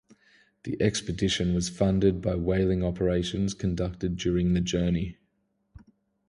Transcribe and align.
The 0.63 0.81
expedition 0.81 1.53
was 1.53 1.69
funded 1.69 2.23
by 2.23 2.33
whaling 2.33 2.83
operations 2.83 3.53
conducted 3.53 4.15
during 4.17 4.55
the 4.55 4.59
journey. 4.59 5.17